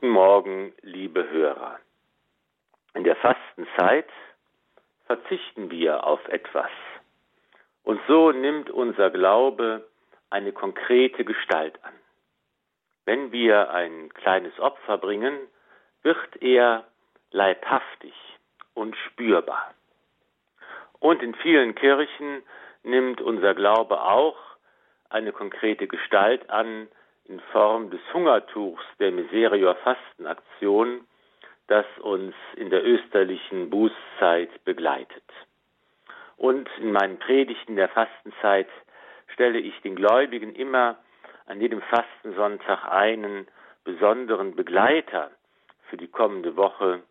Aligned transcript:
Guten 0.00 0.12
Morgen, 0.12 0.72
liebe 0.82 1.28
Hörer. 1.28 1.80
In 2.94 3.02
der 3.02 3.16
Fastenzeit 3.16 4.06
verzichten 5.06 5.72
wir 5.72 6.06
auf 6.06 6.24
etwas. 6.28 6.70
Und 7.82 8.00
so 8.06 8.30
nimmt 8.30 8.70
unser 8.70 9.10
Glaube 9.10 9.88
eine 10.30 10.52
konkrete 10.52 11.24
Gestalt 11.24 11.82
an. 11.82 11.94
Wenn 13.06 13.32
wir 13.32 13.72
ein 13.72 14.14
kleines 14.14 14.56
Opfer 14.60 14.98
bringen, 14.98 15.36
wird 16.04 16.40
er 16.40 16.84
leibhaftig 17.32 18.14
und 18.74 18.96
spürbar. 18.98 19.74
Und 21.00 21.24
in 21.24 21.34
vielen 21.34 21.74
Kirchen 21.74 22.44
nimmt 22.84 23.20
unser 23.20 23.52
Glaube 23.52 24.00
auch 24.00 24.38
eine 25.10 25.32
konkrete 25.32 25.88
Gestalt 25.88 26.48
an 26.50 26.86
in 27.28 27.40
Form 27.52 27.90
des 27.90 28.00
Hungertuchs 28.12 28.84
der 28.98 29.12
Miserior 29.12 29.74
Fastenaktion, 29.76 31.06
das 31.66 31.86
uns 32.00 32.34
in 32.56 32.70
der 32.70 32.84
österlichen 32.84 33.68
Bußzeit 33.68 34.64
begleitet. 34.64 35.24
Und 36.36 36.68
in 36.78 36.92
meinen 36.92 37.18
Predigten 37.18 37.76
der 37.76 37.88
Fastenzeit 37.90 38.68
stelle 39.34 39.58
ich 39.58 39.78
den 39.82 39.96
Gläubigen 39.96 40.54
immer 40.54 40.96
an 41.46 41.60
jedem 41.60 41.82
Fastensonntag 41.82 42.90
einen 42.90 43.46
besonderen 43.84 44.56
Begleiter 44.56 45.30
für 45.90 45.96
die 45.96 46.08
kommende 46.08 46.56
Woche 46.56 47.02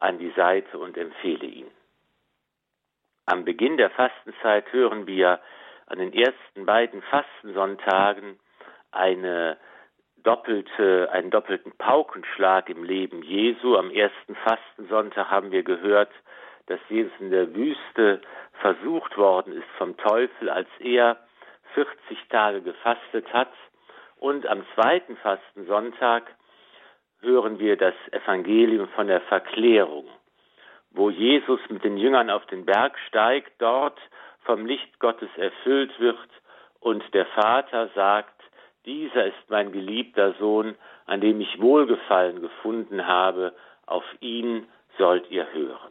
an 0.00 0.18
die 0.18 0.32
Seite 0.32 0.78
und 0.78 0.96
empfehle 0.98 1.46
ihn. 1.46 1.70
Am 3.26 3.44
Beginn 3.44 3.78
der 3.78 3.90
Fastenzeit 3.90 4.70
hören 4.72 5.06
wir 5.06 5.40
an 5.86 5.98
den 5.98 6.12
ersten 6.12 6.66
beiden 6.66 7.00
Fastensonntagen 7.02 8.38
eine 8.94 9.56
doppelte, 10.22 11.10
einen 11.12 11.30
doppelten 11.30 11.72
Paukenschlag 11.76 12.68
im 12.68 12.84
Leben 12.84 13.22
Jesu. 13.22 13.76
Am 13.76 13.90
ersten 13.90 14.34
Fastensonntag 14.36 15.30
haben 15.30 15.50
wir 15.50 15.62
gehört, 15.62 16.10
dass 16.66 16.80
Jesus 16.88 17.12
in 17.20 17.30
der 17.30 17.54
Wüste 17.54 18.20
versucht 18.60 19.16
worden 19.18 19.52
ist 19.52 19.68
vom 19.76 19.96
Teufel, 19.96 20.48
als 20.48 20.68
er 20.78 21.18
40 21.74 22.28
Tage 22.30 22.62
gefastet 22.62 23.30
hat. 23.32 23.52
Und 24.18 24.46
am 24.46 24.64
zweiten 24.74 25.16
Fastensonntag 25.18 26.22
hören 27.20 27.58
wir 27.58 27.76
das 27.76 27.94
Evangelium 28.12 28.88
von 28.88 29.06
der 29.06 29.20
Verklärung, 29.22 30.06
wo 30.90 31.10
Jesus 31.10 31.60
mit 31.68 31.84
den 31.84 31.96
Jüngern 31.96 32.30
auf 32.30 32.46
den 32.46 32.64
Berg 32.64 32.98
steigt, 33.08 33.52
dort 33.58 33.98
vom 34.44 34.64
Licht 34.66 34.98
Gottes 35.00 35.30
erfüllt 35.36 35.98
wird 35.98 36.18
und 36.80 37.02
der 37.14 37.26
Vater 37.26 37.88
sagt, 37.94 38.33
dieser 38.86 39.26
ist 39.26 39.48
mein 39.48 39.72
geliebter 39.72 40.34
Sohn, 40.34 40.74
an 41.06 41.20
dem 41.20 41.40
ich 41.40 41.60
Wohlgefallen 41.60 42.40
gefunden 42.40 43.06
habe, 43.06 43.54
auf 43.86 44.04
ihn 44.20 44.66
sollt 44.98 45.30
ihr 45.30 45.52
hören. 45.52 45.90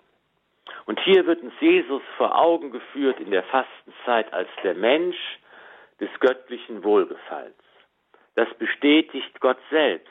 Und 0.86 1.00
hier 1.02 1.26
wird 1.26 1.42
uns 1.42 1.54
Jesus 1.60 2.02
vor 2.18 2.38
Augen 2.38 2.72
geführt 2.72 3.20
in 3.20 3.32
der 3.32 3.44
Fastenzeit 3.44 4.32
als 4.34 4.50
der 4.64 4.76
Mensch 4.76 5.18
des 6.00 6.10
göttlichen 6.20 6.84
Wohlgefallens. 6.84 7.56
Das 8.36 8.52
bestätigt 8.56 9.40
Gott 9.40 9.60
selbst 9.70 10.10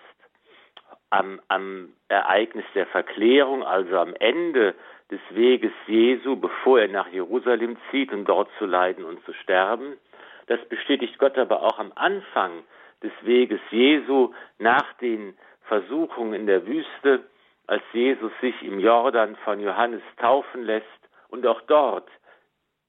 am, 1.10 1.41
am 1.48 1.92
Ereignis 2.08 2.64
der 2.75 2.86
Verklärung, 2.86 3.62
also 3.62 3.98
am 3.98 4.14
Ende 4.14 4.75
des 5.10 5.20
Weges 5.30 5.72
Jesu, 5.86 6.36
bevor 6.36 6.80
er 6.80 6.88
nach 6.88 7.08
Jerusalem 7.08 7.77
zieht, 7.91 8.12
um 8.12 8.25
dort 8.25 8.48
zu 8.58 8.64
leiden 8.64 9.05
und 9.05 9.22
zu 9.25 9.33
sterben. 9.34 9.98
Das 10.47 10.61
bestätigt 10.69 11.19
Gott 11.19 11.39
aber 11.39 11.62
auch 11.62 11.79
am 11.79 11.93
Anfang 11.95 12.65
des 13.03 13.12
Weges 13.23 13.61
Jesu 13.71 14.33
nach 14.59 14.93
den 14.95 15.37
Versuchungen 15.65 16.34
in 16.34 16.47
der 16.47 16.67
Wüste, 16.67 17.25
als 17.67 17.83
Jesus 17.93 18.33
sich 18.41 18.61
im 18.62 18.81
Jordan 18.81 19.37
von 19.45 19.61
Johannes 19.61 20.03
taufen 20.19 20.65
lässt. 20.65 20.87
Und 21.29 21.47
auch 21.47 21.61
dort 21.62 22.09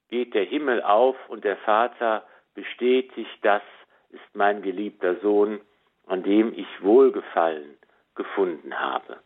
geht 0.09 0.33
der 0.33 0.45
Himmel 0.45 0.81
auf 0.81 1.15
und 1.29 1.43
der 1.43 1.57
Vater 1.57 2.25
bestätigt, 2.55 3.37
das 3.41 3.61
ist 4.09 4.35
mein 4.35 4.61
geliebter 4.61 5.15
Sohn, 5.21 5.61
an 6.07 6.23
dem 6.23 6.53
ich 6.53 6.67
Wohlgefallen 6.81 7.77
gefunden 8.15 8.79
habe. 8.79 9.17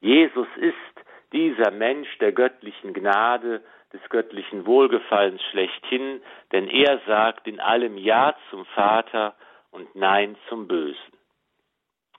Jesus 0.00 0.48
ist 0.56 0.95
dieser 1.32 1.70
Mensch 1.70 2.08
der 2.18 2.32
göttlichen 2.32 2.92
Gnade, 2.92 3.62
des 3.92 4.00
göttlichen 4.08 4.66
Wohlgefallens 4.66 5.42
schlechthin, 5.50 6.20
denn 6.52 6.68
er 6.68 7.00
sagt 7.06 7.46
in 7.46 7.60
allem 7.60 7.96
Ja 7.98 8.34
zum 8.50 8.64
Vater 8.66 9.34
und 9.70 9.94
Nein 9.94 10.36
zum 10.48 10.66
Bösen. 10.66 11.12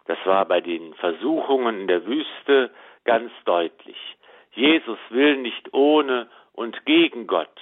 Das 0.06 0.18
war 0.25 0.45
bei 0.45 0.62
den 0.62 0.94
Versuchungen 0.95 1.81
in 1.81 1.88
der 1.88 2.06
Wüste 2.06 2.72
ganz 3.03 3.31
deutlich. 3.45 3.97
Jesus 4.51 4.97
will 5.09 5.38
nicht 5.38 5.74
ohne 5.74 6.29
und 6.53 6.85
gegen 6.85 7.28
Gott 7.28 7.59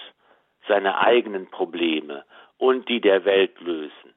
seine 0.67 0.99
eigenen 0.99 1.49
Probleme 1.49 2.23
und 2.57 2.87
die 2.87 3.01
der 3.01 3.25
Welt 3.25 3.59
lösen. 3.59 4.13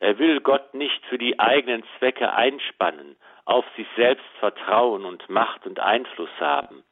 Er 0.00 0.18
will 0.18 0.40
Gott 0.40 0.74
nicht 0.74 1.04
für 1.06 1.18
die 1.18 1.38
eigenen 1.38 1.84
Zwecke 1.98 2.32
einspannen, 2.32 3.16
auf 3.44 3.64
sich 3.76 3.86
selbst 3.96 4.26
vertrauen 4.38 5.04
und 5.04 5.28
Macht 5.28 5.66
und 5.66 5.80
Einfluss 5.80 6.30
haben. 6.40 6.84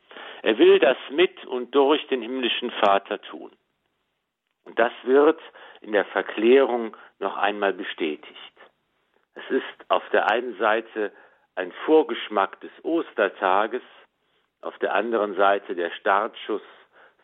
Er 0.43 0.59
will 0.59 0.79
das 0.79 0.97
mit 1.11 1.45
und 1.47 1.75
durch 1.75 2.07
den 2.09 2.23
himmlischen 2.23 2.71
Vater 2.73 3.21
tun. 3.23 3.51
Und 4.65 4.79
das 4.79 4.93
wird 5.05 5.41
in 5.81 5.93
der 5.93 6.05
Verklärung 6.07 6.97
noch 7.19 7.37
einmal 7.37 7.73
bestätigt. 7.73 8.53
Es 9.35 9.51
ist 9.51 9.91
auf 9.91 10.09
der 10.11 10.31
einen 10.31 10.57
Seite 10.59 11.13
ein 11.55 11.73
Vorgeschmack 11.85 12.61
des 12.61 12.71
Ostertages, 12.83 13.83
auf 14.61 14.79
der 14.79 14.95
anderen 14.95 15.35
Seite 15.35 15.75
der 15.75 15.91
Startschuss 15.91 16.63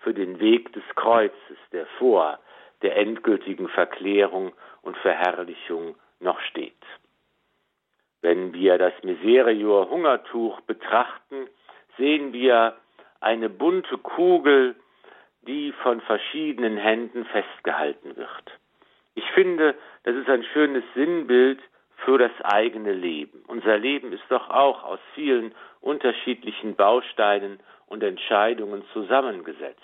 für 0.00 0.14
den 0.14 0.40
Weg 0.40 0.72
des 0.72 0.82
Kreuzes, 0.96 1.58
der 1.72 1.86
vor 1.98 2.38
der 2.82 2.96
endgültigen 2.96 3.68
Verklärung 3.68 4.52
und 4.82 4.96
Verherrlichung 4.98 5.96
noch 6.20 6.40
steht. 6.40 6.74
Wenn 8.20 8.52
wir 8.52 8.78
das 8.78 8.92
Miserior 9.02 9.88
Hungertuch 9.90 10.60
betrachten, 10.62 11.48
sehen 11.96 12.32
wir 12.32 12.76
eine 13.20 13.48
bunte 13.48 13.98
Kugel, 13.98 14.74
die 15.42 15.72
von 15.82 16.00
verschiedenen 16.00 16.76
Händen 16.76 17.24
festgehalten 17.26 18.16
wird. 18.16 18.58
Ich 19.14 19.24
finde, 19.32 19.74
das 20.04 20.14
ist 20.14 20.28
ein 20.28 20.44
schönes 20.52 20.84
Sinnbild 20.94 21.60
für 22.04 22.18
das 22.18 22.30
eigene 22.42 22.92
Leben. 22.92 23.42
Unser 23.46 23.78
Leben 23.78 24.12
ist 24.12 24.24
doch 24.28 24.50
auch 24.50 24.84
aus 24.84 25.00
vielen 25.14 25.54
unterschiedlichen 25.80 26.76
Bausteinen 26.76 27.60
und 27.86 28.02
Entscheidungen 28.02 28.84
zusammengesetzt. 28.92 29.80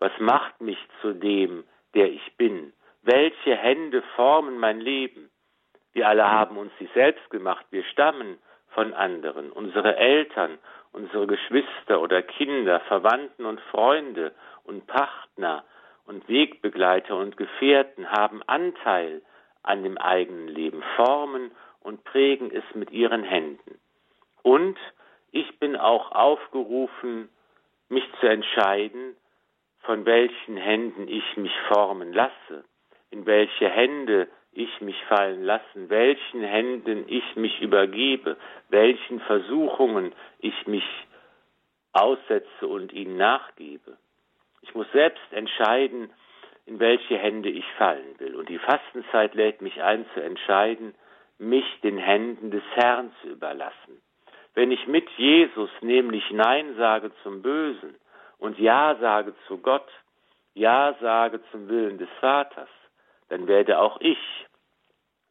Was 0.00 0.12
macht 0.18 0.60
mich 0.60 0.78
zu 1.00 1.12
dem, 1.12 1.64
der 1.94 2.10
ich 2.10 2.36
bin? 2.36 2.72
Welche 3.02 3.56
Hände 3.56 4.02
formen 4.16 4.58
mein 4.58 4.80
Leben? 4.80 5.30
Wir 5.92 6.08
alle 6.08 6.30
haben 6.30 6.56
uns 6.56 6.72
sie 6.78 6.88
selbst 6.94 7.28
gemacht. 7.30 7.66
Wir 7.70 7.84
stammen 7.84 8.38
von 8.70 8.92
anderen. 8.94 9.52
Unsere 9.52 9.96
Eltern, 9.96 10.58
unsere 10.92 11.26
Geschwister 11.26 12.00
oder 12.00 12.22
Kinder, 12.22 12.80
Verwandten 12.80 13.44
und 13.44 13.60
Freunde 13.60 14.32
und 14.64 14.86
Partner 14.86 15.64
und 16.06 16.28
Wegbegleiter 16.28 17.16
und 17.16 17.36
Gefährten 17.36 18.10
haben 18.10 18.42
Anteil 18.46 19.22
an 19.62 19.82
dem 19.82 19.96
eigenen 19.98 20.48
Leben, 20.48 20.82
formen 20.96 21.50
und 21.80 22.04
prägen 22.04 22.50
es 22.50 22.64
mit 22.74 22.90
ihren 22.90 23.22
Händen. 23.22 23.78
Und 24.42 24.78
ich 25.30 25.58
bin 25.58 25.76
auch 25.76 26.12
aufgerufen, 26.12 27.28
mich 27.88 28.04
zu 28.20 28.26
entscheiden, 28.26 29.16
von 29.84 30.04
welchen 30.06 30.56
Händen 30.56 31.08
ich 31.08 31.36
mich 31.36 31.52
formen 31.68 32.12
lasse, 32.12 32.64
in 33.10 33.26
welche 33.26 33.68
Hände 33.68 34.28
ich 34.52 34.80
mich 34.80 35.00
fallen 35.04 35.42
lassen, 35.44 35.88
welchen 35.88 36.42
Händen 36.42 37.04
ich 37.08 37.36
mich 37.36 37.60
übergebe, 37.60 38.36
welchen 38.68 39.20
Versuchungen 39.20 40.12
ich 40.38 40.66
mich 40.66 40.84
aussetze 41.92 42.66
und 42.66 42.92
ihnen 42.92 43.16
nachgebe. 43.16 43.96
Ich 44.62 44.74
muss 44.74 44.90
selbst 44.92 45.32
entscheiden, 45.32 46.10
in 46.66 46.78
welche 46.78 47.18
Hände 47.18 47.50
ich 47.50 47.66
fallen 47.76 48.18
will. 48.18 48.36
Und 48.36 48.48
die 48.48 48.58
Fastenzeit 48.58 49.34
lädt 49.34 49.60
mich 49.60 49.82
ein 49.82 50.06
zu 50.14 50.20
entscheiden, 50.20 50.94
mich 51.38 51.64
den 51.82 51.98
Händen 51.98 52.50
des 52.50 52.62
Herrn 52.74 53.12
zu 53.20 53.28
überlassen. 53.28 54.00
Wenn 54.54 54.70
ich 54.70 54.86
mit 54.86 55.08
Jesus 55.16 55.70
nämlich 55.82 56.30
Nein 56.30 56.76
sage 56.76 57.10
zum 57.22 57.42
Bösen 57.42 57.96
und 58.38 58.58
Ja 58.58 58.96
sage 59.00 59.34
zu 59.46 59.58
Gott, 59.58 59.88
Ja 60.54 60.94
sage 61.00 61.40
zum 61.50 61.68
Willen 61.68 61.98
des 61.98 62.08
Vaters, 62.20 62.68
dann 63.28 63.46
werde 63.46 63.78
auch 63.78 64.00
ich 64.00 64.18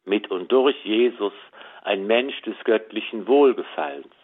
mit 0.04 0.30
und 0.30 0.50
durch 0.52 0.76
Jesus 0.84 1.32
ein 1.82 2.06
Mensch 2.06 2.40
des 2.42 2.56
göttlichen 2.64 3.26
Wohlgefallens. 3.26 4.14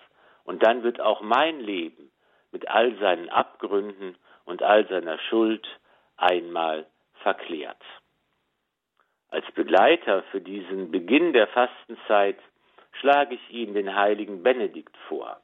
Und 0.45 0.63
dann 0.63 0.83
wird 0.83 1.01
auch 1.01 1.21
mein 1.21 1.61
Leben 1.61 2.11
mit 2.53 2.69
all 2.69 2.97
seinen 2.99 3.29
Abgründen 3.29 4.17
und 4.45 4.63
all 4.63 4.87
seiner 4.89 5.19
Schuld 5.19 5.67
einmal 6.17 6.87
verklärt. 7.23 7.83
Als 9.31 9.45
Begleiter 9.53 10.23
für 10.31 10.41
diesen 10.41 10.91
Beginn 10.91 11.33
der 11.33 11.47
Fastenzeit 11.49 12.39
schlage 12.93 13.37
ich 13.37 13.51
Ihnen 13.51 13.75
den 13.75 13.95
heiligen 13.95 14.43
Benedikt 14.43 14.97
vor. 15.09 15.41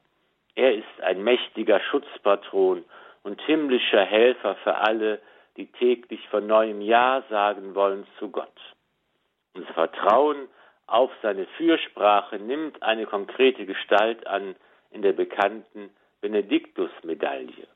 Er 0.55 0.75
ist 0.75 1.01
ein 1.01 1.23
mächtiger 1.23 1.79
Schutzpatron 1.79 2.83
und 3.27 3.41
himmlischer 3.41 4.05
Helfer 4.05 4.55
für 4.63 4.75
alle, 4.75 5.19
die 5.57 5.65
täglich 5.65 6.25
von 6.29 6.47
neuem 6.47 6.79
Ja 6.79 7.23
sagen 7.29 7.75
wollen 7.75 8.07
zu 8.17 8.29
Gott. 8.31 8.57
Unser 9.53 9.73
Vertrauen 9.73 10.47
auf 10.85 11.11
seine 11.21 11.45
Fürsprache 11.57 12.37
nimmt 12.37 12.81
eine 12.81 13.05
konkrete 13.05 13.65
Gestalt 13.65 14.25
an 14.27 14.55
in 14.91 15.01
der 15.01 15.11
bekannten 15.11 15.89
Benediktusmedaille, 16.21 17.67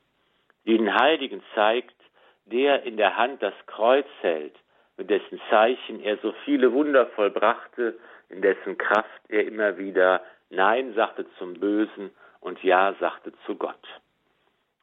die 0.64 0.78
den 0.78 0.98
Heiligen 0.98 1.42
zeigt, 1.54 2.00
der 2.46 2.84
in 2.84 2.96
der 2.96 3.18
Hand 3.18 3.42
das 3.42 3.54
Kreuz 3.66 4.06
hält, 4.22 4.54
mit 4.96 5.10
dessen 5.10 5.38
Zeichen 5.50 6.00
er 6.02 6.16
so 6.22 6.32
viele 6.46 6.72
Wunder 6.72 7.08
vollbrachte, 7.08 7.98
in 8.30 8.40
dessen 8.40 8.78
Kraft 8.78 9.20
er 9.28 9.46
immer 9.46 9.76
wieder 9.76 10.22
Nein 10.48 10.94
sagte 10.94 11.26
zum 11.38 11.60
Bösen 11.60 12.10
und 12.40 12.62
Ja 12.64 12.94
sagte 12.98 13.34
zu 13.44 13.56
Gott. 13.56 13.86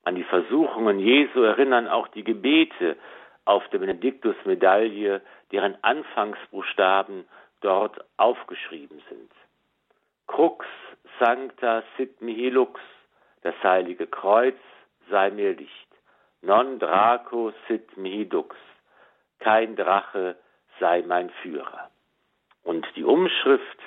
An 0.10 0.16
die 0.16 0.24
Versuchungen 0.24 0.98
Jesu 0.98 1.44
erinnern 1.44 1.88
auch 1.88 2.08
die 2.08 2.24
Gebete 2.24 2.98
auf 3.46 3.68
der 3.68 3.78
Benediktusmedaille, 3.78 5.22
deren 5.52 5.78
Anfangsbuchstaben 5.84 7.26
dort 7.62 8.04
aufgeschrieben 8.18 9.04
sind. 9.08 9.32
Crux 10.26 10.66
sancta 11.20 11.84
sit 11.96 12.24
mihi 12.24 12.50
lux, 12.50 12.82
das 13.44 13.54
heilige 13.62 14.08
Kreuz 14.08 14.58
sei 15.12 15.30
mir 15.30 15.54
Licht. 15.54 15.90
Non 16.42 16.80
draco 16.80 17.54
sit 17.68 17.96
mihi 17.96 18.26
dux, 18.28 18.56
kein 19.38 19.76
Drache 19.76 20.38
sei 20.80 21.04
mein 21.06 21.30
Führer. 21.44 21.92
Und 22.64 22.84
die 22.96 23.04
Umschrift 23.04 23.80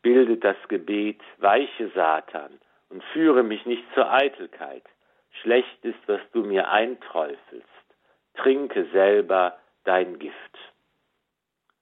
bildet 0.00 0.42
das 0.42 0.56
Gebet, 0.68 1.20
weiche 1.36 1.90
Satan 1.90 2.58
und 2.88 3.04
führe 3.12 3.42
mich 3.42 3.66
nicht 3.66 3.84
zur 3.92 4.10
Eitelkeit. 4.10 4.84
Schlecht 5.42 5.84
ist, 5.84 5.98
was 6.06 6.20
du 6.32 6.42
mir 6.42 6.70
einträufelst. 6.70 7.66
Trinke 8.34 8.86
selber 8.92 9.58
dein 9.84 10.18
Gift. 10.18 10.58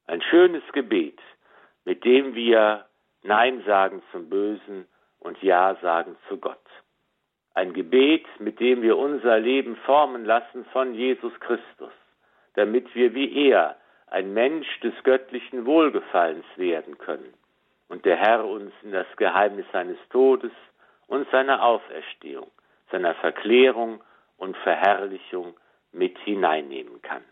Ein 0.07 0.23
schönes 0.23 0.63
Gebet, 0.73 1.19
mit 1.85 2.05
dem 2.05 2.35
wir 2.35 2.87
Nein 3.23 3.63
sagen 3.67 4.03
zum 4.13 4.29
Bösen 4.29 4.87
und 5.19 5.43
Ja 5.43 5.77
sagen 5.83 6.17
zu 6.29 6.39
Gott. 6.39 6.59
Ein 7.55 7.73
Gebet, 7.73 8.27
mit 8.39 8.61
dem 8.61 8.83
wir 8.83 8.97
unser 8.97 9.39
Leben 9.41 9.77
formen 9.77 10.25
lassen 10.25 10.65
von 10.67 10.95
Jesus 10.95 11.33
Christus, 11.41 11.93
damit 12.55 12.95
wir 12.95 13.15
wie 13.15 13.49
er 13.49 13.77
ein 14.07 14.33
Mensch 14.35 14.69
des 14.81 14.95
göttlichen 15.03 15.67
Wohlgefallens 15.67 16.45
werden 16.57 16.99
können 16.99 17.35
und 17.89 18.05
der 18.05 18.17
Herr 18.17 18.45
uns 18.45 18.73
in 18.83 18.93
das 18.93 19.07
Geheimnis 19.17 19.67
seines 19.73 19.99
Todes 20.11 20.53
und 21.07 21.29
seiner 21.31 21.65
Auferstehung, 21.65 22.51
seiner 22.91 23.15
Verklärung 23.15 24.03
und 24.37 24.57
Verherrlichung 24.59 25.55
mit 25.93 26.19
hineinnehmen 26.19 27.03
kann. 27.03 27.23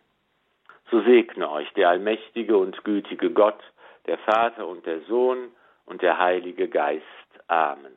So 0.91 1.03
segne 1.03 1.51
euch 1.51 1.73
der 1.75 1.89
allmächtige 1.89 2.57
und 2.57 2.85
gütige 2.85 3.31
Gott, 3.31 3.63
der 4.07 4.19
Vater 4.19 4.67
und 4.67 4.87
der 4.87 5.01
Sohn 5.03 5.51
und 5.87 6.03
der 6.03 6.19
Heilige 6.19 6.69
Geist. 6.69 7.05
Amen. 7.49 7.93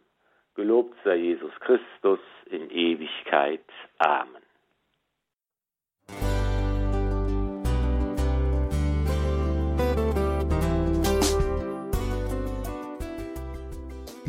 Gelobt 0.56 0.98
sei 1.04 1.16
Jesus 1.16 1.54
Christus 1.60 2.20
in 2.50 2.70
Ewigkeit. 2.72 3.64
Amen. 4.00 4.42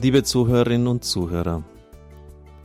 Liebe 0.00 0.22
Zuhörerinnen 0.22 0.86
und 0.86 1.04
Zuhörer, 1.04 1.64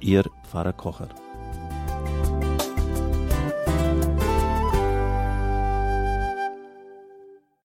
Ihr 0.00 0.24
Pfarrer 0.44 0.72
Kocher. 0.72 1.08